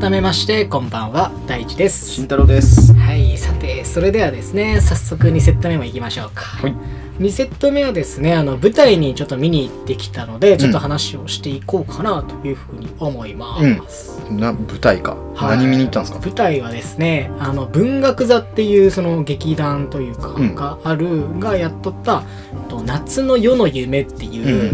[0.00, 1.30] 改めましてこんばんは。
[1.46, 2.10] 大地です。
[2.10, 2.92] 慎太郎です。
[2.94, 6.74] はいさてそれではですね早速2セット目もいきましょうか、はい。
[7.20, 15.58] 2セット目はですねあの舞台にちょっと見に行ってきたのでちょっと話をしていこうかなというふうに思います、な舞台か、はい。
[15.58, 16.18] 何見に行ったんですか？
[16.18, 20.54] 舞台はですねあの文学座っていうその劇団というか、うん。
[20.56, 24.72] があるがやっとったえっと夏の夜の夢っていう、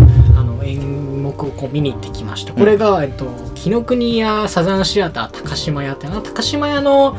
[1.30, 2.52] あの演目をこう見に行ってきました。
[2.52, 6.20] これが、えっと紀ノ国屋サザンシアター高島屋ってな。
[6.20, 7.16] 高島屋の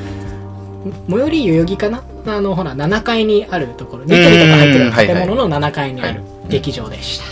[1.09, 2.03] 最寄り代々木かな？
[2.27, 4.03] あのほら7階にあるところ。
[4.05, 6.49] ニトリとか入ってる建物の7階にあるはい。
[6.49, 7.25] 劇場でした、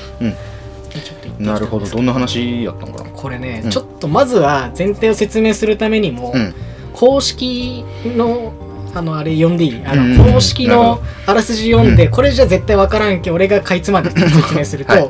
[1.43, 1.85] なるほど。
[1.85, 3.09] どんな話やったのかな？
[3.09, 3.69] これね、うん。
[3.71, 6.53] ちょっとまずは前提を説明するためにも、うん。
[6.93, 8.53] 公式の
[8.93, 9.81] あのあれ読んでいい？
[9.85, 10.17] あうん。
[10.17, 15.09] の公式のあらすじ読んで、これじゃ絶対わからんけ俺がかいつまんで 説明すると、はい。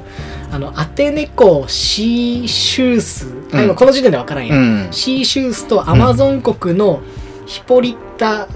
[0.51, 3.63] あのアテネコシーシュース、あうん。
[3.65, 4.87] 今この時点でわからんや、うん。
[4.91, 7.01] シーシュースとアマゾン国の
[7.45, 8.47] ヒポリッタ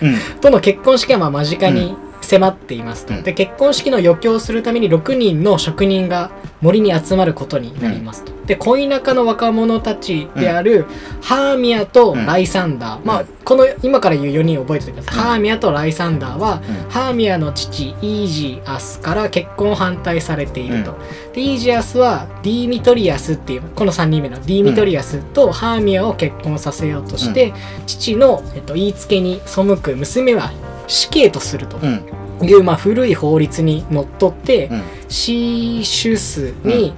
[0.00, 0.16] うん。
[0.40, 1.94] との結婚式がまあ間近に
[2.30, 3.22] 迫っていますと、うん。
[3.22, 10.86] で結婚式の余興をするために6人の職人が森に集まることになりますと、で恋仲の若者たちである、
[11.22, 15.24] ハーミアとライサンダー、まあこの今から言う4人覚えておいてください、うん。
[15.24, 16.90] ハーミアとライサンダーは、うん。
[16.90, 20.96] ハーミアの父イージアスから結婚を反対されていると、
[21.32, 27.52] でイージアスはディーミトリアスっていうこの3人目のディーミトリアスとハーミアを結婚させようとして、
[27.86, 30.52] 父の、えっと、言いつけに背く娘は
[30.86, 31.78] 死刑とすると。
[31.78, 34.82] うんいう、まあ、古い法律にのっとって、うん。
[35.08, 36.94] シーシュスに、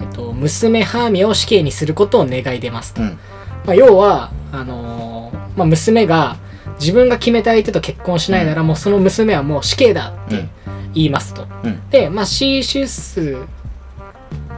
[0.00, 3.18] えっと、娘ハーミアを死刑にすることを願い出ますと、うん。
[3.64, 5.14] まあ、要はあのー
[5.56, 6.36] まあ、娘が
[6.80, 10.48] 自分が決めた相手と結婚しないなら、もうその娘はもう死刑だって
[10.92, 11.88] 言いますと、うん。
[11.90, 13.36] で、まあ、シーシュス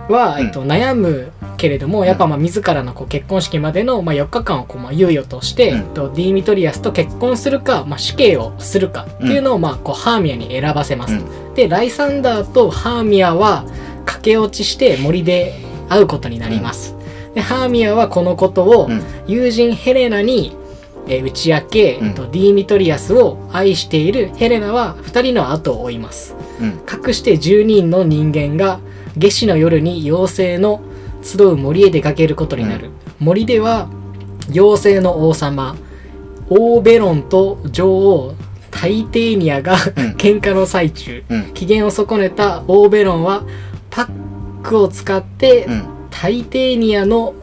[0.08, 5.94] は、うんえっと、悩むけれども、やっぱまあ自らのこう結婚式までのまあ4日間をこうまあ猶予として、うん。
[5.94, 11.18] と、ディーミトリアスと結婚するか、まあ、死刑をするかっていうのをまあこうハーミアに選ばせます。
[11.18, 13.64] と、でライサンダーとハーミアは
[14.04, 15.54] 駆け落ちして森で
[15.88, 16.94] 会うことになります、
[17.34, 19.02] でハーミアはこのことをうん。
[19.26, 20.56] 友人ヘレナに
[21.08, 26.34] えー打ち明け、と、ディーミトリアスを愛しているヘレナは2人の後を追います。
[26.60, 26.72] うん。
[26.78, 28.80] かくして10人の人間が
[29.16, 30.80] 夏至の夜に妖精の
[31.26, 33.88] 集う森へ出かけることになる、森では
[34.50, 35.76] 妖精の王様
[36.48, 38.34] オーベロンと女王
[38.70, 39.80] タイテーニアがうん。
[40.16, 41.54] 喧嘩の最中うん。
[41.54, 43.44] 機嫌を損ねたオーベロンは
[43.90, 45.84] パックを使ってうん。
[46.10, 47.34] タイテーニアの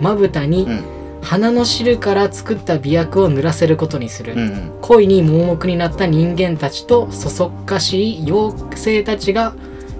[0.00, 0.84] まぶたにうん。
[1.22, 4.72] 花の汁から作った媚薬を塗らせることにする、うん。
[4.82, 9.54] 恋に盲目になった人間たちとそそっかしい妖精たちが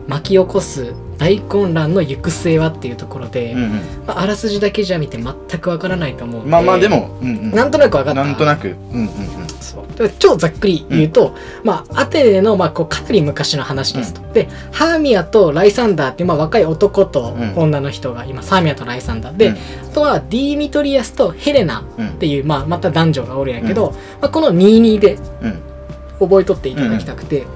[0.09, 3.71] 巻き起こす大混乱の行く末はっていうところで、うん
[4.09, 7.51] まあ、あらすじだけじゃ見て全くわからないと思うんでまあまあでもうんうん。
[7.53, 8.25] なんとなくわかった。
[8.25, 8.71] なんとなく。
[8.71, 9.09] うんうん
[9.61, 9.97] そう。
[9.97, 19.37] で超ざっくり言うと、まあ、アテネの、まあ、こうかなり昔の話ですと、でハーミアとライサンダーっていう、まあ、若い男とうん女の人が今、ハーミアとライサンダー。
[19.37, 19.55] で、うん。
[19.55, 19.59] あ
[19.95, 22.09] とはディーミトリアスとヘレナうん。
[22.09, 25.63] っていう、まあ、また男女がおるんやけど、まあ、この22でうん。
[26.19, 27.47] 覚えとっていただきたくて、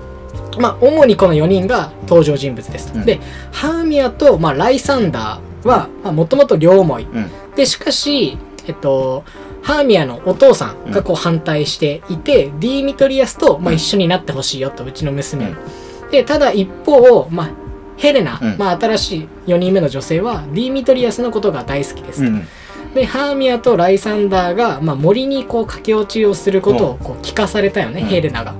[0.59, 3.07] まあ主にこの4人が登場人物ですと、うん。
[3.07, 3.21] で
[3.53, 7.05] ハーミアと、まあ、ライサンダーはもともと両思い。
[7.05, 7.31] うん。
[7.55, 9.25] でしかしえっと
[9.63, 15.57] ハーミアのお父さんがこう反対していて、ディーミトリアスと、まあ、一緒になってほしいよとうちの娘、
[16.13, 17.51] でただ一方、まあ、
[17.97, 18.59] ヘレナ、うん。
[18.59, 22.23] まあ、新しい4人目の女性はディーミトリアスのことが大好きです
[22.95, 28.07] でハーミアとライサンダーが、まあ、森にこう駆け落ちをすることをこう聞かされたよね、うん。
[28.07, 28.55] ヘレナが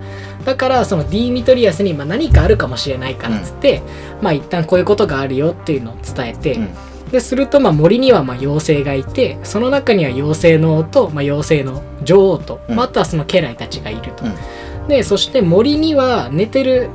[0.47, 3.83] だからそのディーミトリアスにまあ何かあるかもしれないからっつって、
[4.23, 6.69] まあ一旦こういうことがあるよっていうのを伝えて、うん。
[7.11, 14.89] でするとまあ森にはまあ妖精がいてその中には妖精の王と、まあ、妖精の女王と、あ、あとはその家来たちがいると、うん。
[14.89, 16.91] でそして森には寝てる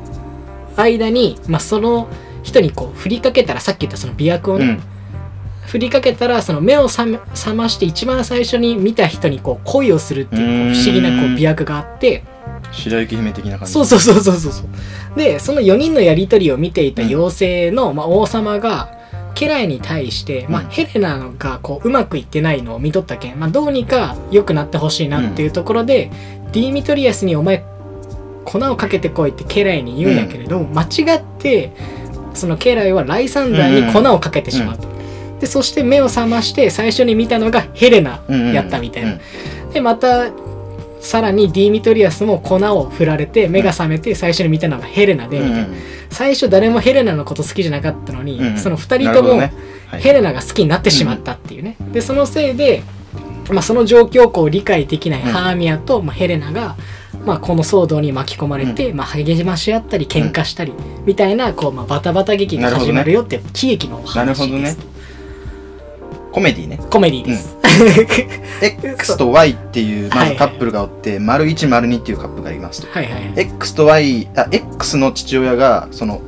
[0.77, 2.07] 間に、まあ、その
[2.43, 4.81] 人にこう振りかけたらさっき言ったその媚薬をね、うん。
[5.67, 7.19] 振りかけたらその目を覚
[7.53, 11.35] まして一番最初に見た人にこう恋をするっていうこう不思議なこううん。
[11.35, 12.23] 媚薬があって
[12.71, 13.73] 白雪姫的な感じ。
[13.73, 15.17] そうそうそうそうそうそう。
[15.17, 18.97] でその4人のやり取りを見ていた妖精の、まあ、王様が
[19.35, 20.67] 家来に対して、まあうん。
[20.69, 26.11] ヘレナがこううまくいってないのを見とったけん、まあ、どうにか良くなってほしいなっていうところで、
[26.51, 27.63] ディーミトリアスにお前
[28.43, 31.71] 粉をかけてこいって家来に言うんやけれど、間違って
[32.33, 34.87] その家来はライサンダーに粉をかけてしまうと。
[35.39, 38.21] でそして目を覚まして最初に見たのがヘレナ
[38.53, 39.17] やったみたいな。
[39.73, 40.29] でまた
[41.01, 45.67] さらにディーミトリアスも粉を振られて目が覚めて最初に見たのがヘレナでみたいな、
[46.09, 49.41] 最初誰もヘレナのこと好きじゃなかったのに、うんその2人とも
[49.97, 52.83] ヘレナが好きになってしまったっていうね、でそのせいで
[53.49, 55.31] まあ、その状況をこう理解できないうん。
[55.31, 56.77] ハーミアと、まあ、ヘレナが、
[57.25, 60.73] まあ、この騒動に巻き込まれて、まあ、励まし合ったり喧嘩したり、
[61.05, 64.90] みたいなこう、まあ、バタバタ劇が始まるよって喜劇のおなるほ話です、どね
[66.31, 66.79] コメディね。
[66.89, 67.57] コメディです、
[68.61, 70.35] X と Y っていうまはいはい。
[70.35, 72.91] ずカップルがおって、丸1丸2っていうカップルがいますと。
[72.91, 73.33] はいはいはい。
[73.35, 76.21] X と Y あ X の父親がその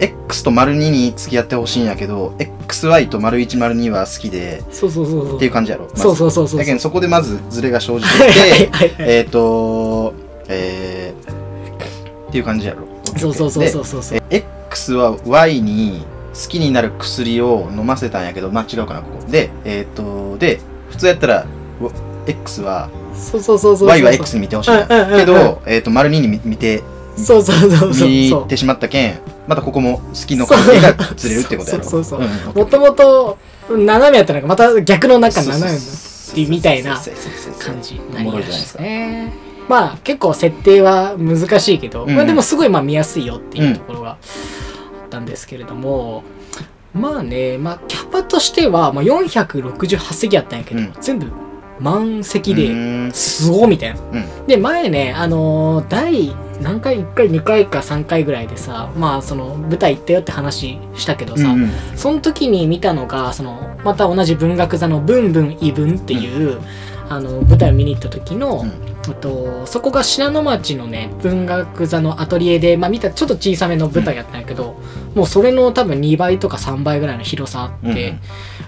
[0.00, 5.36] X と丸2に付き合ってほしいんやけど XY と丸1丸2は好きでそうそうそうそう。
[5.36, 6.02] っていう感じやろ、まず。
[6.02, 10.12] そうそうそうそうだけどそこでまずズレが生じはいててはいはいえっと
[10.48, 12.86] えー、っていう感じやろ。
[13.16, 14.02] そうそうそうでそうそう。
[14.02, 16.04] そうえ X は Y に
[16.42, 19.30] 好きになる薬を飲ませたんやけどまあ違うかなここ。
[19.30, 20.60] でえっ、とで
[20.90, 21.46] 普通やったらう
[22.30, 24.70] X はそうそうそうそう Y は X に見てほしい
[25.16, 26.82] けど、えっ、と丸2に見見て
[27.16, 28.08] そうそうそうそう。
[28.08, 31.84] 見てしまったけんまたここも好きの関係がずれるってことやろ。
[31.84, 32.52] そうそうそうう。
[32.52, 33.38] んもともと
[33.70, 35.80] 斜めやったのがまた逆の中斜めっ
[36.34, 37.74] ていうみたいなそうそうそうそう。
[37.74, 38.78] 感じになりましいじゃないですか。
[38.78, 39.32] たね
[39.68, 42.14] まあ結構設定は難しいけど、うん。
[42.14, 44.16] まあでもすごいまあ見やすいよっていうところがあ
[45.16, 46.22] ったんですけれども、
[46.94, 50.92] まあねまあキャパとしては、まあ、468席あったんやけど、うん。
[51.00, 51.30] 全部
[51.78, 54.00] 満席ですごいみたいな。
[54.00, 54.46] うん。
[54.46, 61.70] で前ねあのー第何回1回2回か3回ぐらいでさまあその舞台行ったよって話したけどさ、うんうん。
[61.96, 66.60] その時に見たのがそのまた同じ文学座の「ブンブン異文」っていう、
[67.08, 68.70] あの舞台を見に行った時の、うん。
[68.70, 74.76] あとそこが信濃町のね文学座のアトリエで、まあ、見たちょっと小さめの舞台やったんやけど、
[75.14, 78.18] もうそれの多分2倍とか3倍ぐらいの広さあって、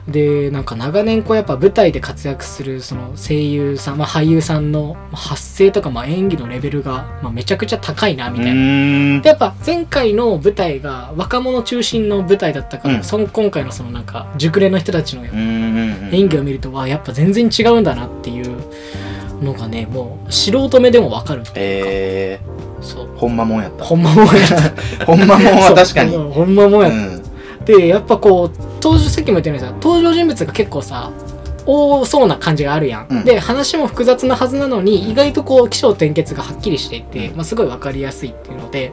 [0.08, 9.20] でなんか長年こうやっぱ舞台で活躍するその声優さん、まあ、俳優さんの発声とかまあ演技のレベルが、まあ、めちゃくちゃ高いなみたいな。
[9.22, 13.04] でやっぱ前回の舞台が若者中心の舞台だったから、うん。
[13.04, 16.14] その今回のそのなんか熟練の人たちのうんうんうん。
[16.14, 18.56] 演技を見ると、わあやっぱ全然違うんだなっていう
[19.42, 22.40] のがねもう素人目でもわかるっていうか、え
[22.80, 23.06] そう。
[23.06, 23.84] ー、ほんまもんやった。
[23.84, 24.34] ほんまもんやっ
[24.98, 25.04] た。
[25.06, 26.16] ほんまもんは確かに。
[26.32, 27.22] ほんまもんやった、うん。
[27.64, 31.10] でやっぱこう登場さっきも言ったようにさ登場人物が結構さ
[31.66, 33.24] 多そうな感じがあるやん、うん。
[33.24, 38.92] で話も複雑なはずなのに意外とこう起承転結がはっきりしていて、まあ、すごい分かりやすいっていうので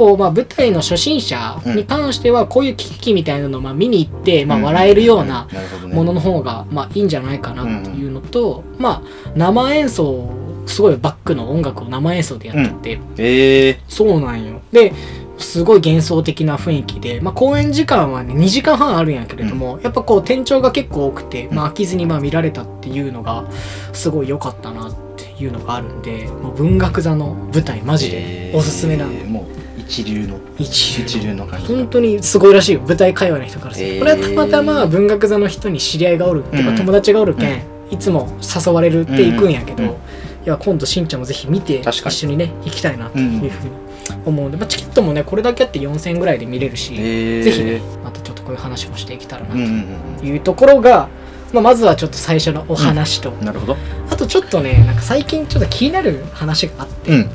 [0.00, 5.46] こう、まあ、舞台の初心者に関してはこういう喜劇みたいなのをまあ見に行って、まあ、笑えるような
[5.92, 10.30] ものの方がまあいいんじゃないかなっていうのと、まあ生演奏
[10.64, 13.80] すごいバックの音楽を生演奏でやってて、え。
[13.88, 14.62] そうなんよ。
[14.72, 14.94] で、
[15.36, 23.44] すごい幻想的な雰囲気で、まあ、公演時間はね、2時間半あるんやけれども、やっぱこう、転調が結構多くて、まあ、飽きずにまあ見られたっていうのが、
[23.92, 29.12] すごい良かったなっていうのがあるんで、もう文学座の舞台、マー、ジでおすすめなの。
[29.12, 29.59] えーもう
[29.90, 32.80] 一流の一流の感じ本当にすごいらしいよ。
[32.86, 33.98] 舞台界隈の人からすると、へー。
[33.98, 36.76] これはたまたま文学座の人に知り合いがおるっていうかうん。
[36.76, 39.96] 友達がおるけん、いつも誘われるって行くんやけど、うんうん
[40.42, 43.76] いや今度しんちゃんもぜひ見て一緒にね行きたいなというふうに
[44.24, 51.10] 思うんで、まあ、チケットもねこれだけあって4000円ぐらいで見れるし、えー、ぜひねまたちょっとこういう話もしていけたらなうんうんというところが、
[51.52, 53.44] まあ、まずはちょっと最初のお話と、うん。
[53.44, 53.76] なるほど。
[54.10, 57.30] あとちょっとねなんか最近ちょっと気になる話があって、うん。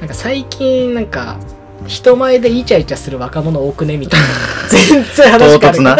[0.00, 1.38] なんか最近なんか
[1.88, 3.96] 人前でイチャイチャする若者多くね？
[3.96, 4.26] みたいな。
[4.68, 5.96] 全然話唐変わる突な。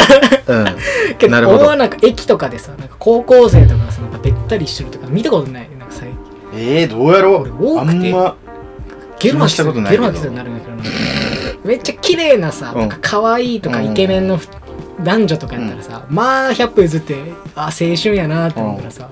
[0.46, 1.16] うん。
[1.18, 1.58] けどなるほど。
[1.58, 5.68] 俺はなんか駅とかでさなんか高校生とかさなんかべったりしてるとか見たことない？
[5.78, 6.16] なんか最近。
[6.54, 7.78] えー、どうやろ俺う？
[7.78, 8.36] あ多くてんま
[9.18, 10.02] ゲルマキしたことないけど。
[10.04, 12.80] ゲルマキさんになるんだけどめっちゃ綺麗なさ、うん。
[12.80, 14.38] なんか可愛いとかイケメンの
[15.02, 17.16] 男女とかやったらさ、まあ100歩譲って
[17.54, 19.08] あ青春やなって思ったらさ、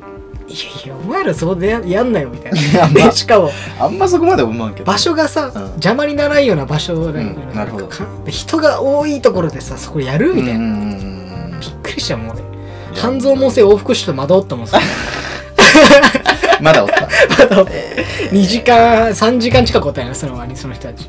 [0.49, 3.11] いやいやお前らそうでややんなよみたいな。
[3.11, 3.50] しかも
[3.81, 4.85] あんまそこまで思わんけど。
[4.85, 5.62] 場所がさ、うん。
[5.73, 7.88] 邪魔にならんような場所だよ、うんなるほど。
[7.88, 10.97] か人が多いところでさそこやるみたいな、
[11.59, 12.41] びっくりしたもん俺。
[12.41, 12.47] うん
[12.97, 14.81] 半蔵門線往復して惑ったもんさ
[16.62, 17.07] まだおった
[18.33, 21.07] ？2時間3時間近くおったんやなその割にその人たち。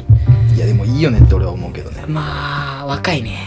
[0.54, 2.04] いやでもいいよねって俺は思うけどね。
[2.08, 3.38] まあ若いね。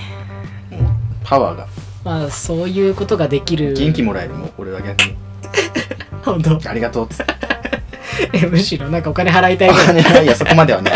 [1.23, 1.67] パワーが。
[2.03, 3.75] まあそういうことができる。
[3.75, 5.15] 元気もらえるもう俺は逆に
[6.25, 6.71] 本当。
[6.71, 7.07] ありがとう。
[7.07, 7.35] っつって
[8.33, 10.25] えむしろなんかお金払いたいぐらい。
[10.25, 10.93] いやそこまではね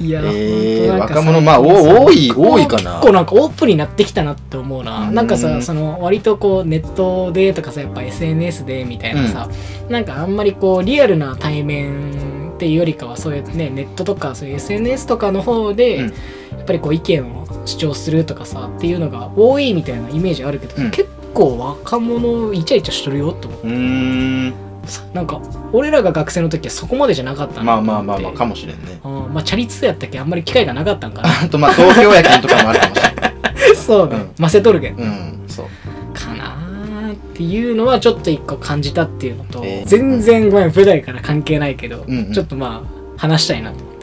[0.00, 0.10] い。
[0.10, 2.92] や、えーほんとなんか若者まあお多い多いかな。
[2.92, 9.48] 結構なんかオープンになってきたなって思うな、うんなんかさその割とこうネットでとかさやっぱ SNS でみたいなさ、
[9.88, 16.12] なんかあんまりこうリアルな対面っていうよりかはそういうねネットとかそういう SNS とかの方で、うん。
[16.56, 20.90] やっぱりこう意見を主張するとかさっていうのが多いみたいなイメージあるけど、うん。
[20.90, 23.46] 結構若者イチャイチャしとるよって。
[23.46, 24.54] 思ううーん。
[24.86, 25.40] さなんか
[25.72, 29.00] 俺らが学生の時はそこまでじゃなかったまあまあまあまあかもしれんね。
[29.04, 31.28] うんまあチャリ通やったっけあんまり機会がなかったんかな。
[31.44, 34.30] あとまあ東京野球とかもあるかもしれない そうね、うん。
[34.38, 34.94] ませとるけん。
[34.96, 35.66] うんそう。
[36.14, 39.86] かなっていうのはちょっと一個感じたっていうのと、えー。
[39.86, 42.32] 全然ごめん舞台から関係ないけど、うんうん。
[42.32, 43.94] ちょっとまあ話したいなと思っ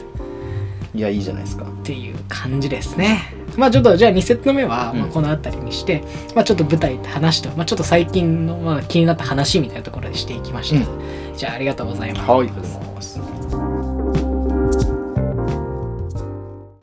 [0.92, 0.98] て。
[0.98, 1.64] いやいいじゃないですか。
[1.64, 5.00] っていう感じですねまあちょっとじゃあ2セット目は、うん。
[5.00, 6.02] まあ、この辺りにして、
[6.34, 11.00] まあちょっと舞台って話と、まあ、ちょっと最近の、まあ、気になった話みたいなところでしていきました、う
[11.36, 13.33] じゃあありがとうございます、はい